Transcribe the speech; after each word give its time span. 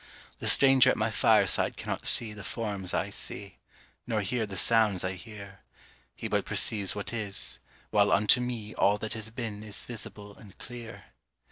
The 0.39 0.47
stranger 0.47 0.89
at 0.89 0.97
my 0.97 1.11
fireside 1.11 1.77
cannot 1.77 2.07
see 2.07 2.33
The 2.33 2.43
forms 2.43 2.91
I 2.91 3.11
see, 3.11 3.59
nor 4.07 4.21
hear 4.21 4.47
the 4.47 4.57
sounds 4.57 5.03
I 5.03 5.11
hear; 5.11 5.59
He 6.15 6.27
but 6.27 6.43
perceives 6.43 6.95
what 6.95 7.13
is; 7.13 7.59
while 7.91 8.11
unto 8.11 8.41
me 8.41 8.73
All 8.73 8.97
that 8.97 9.13
has 9.13 9.29
been 9.29 9.61
is 9.61 9.85
visible 9.85 10.35
and 10.35 10.57
clear. 10.57 11.03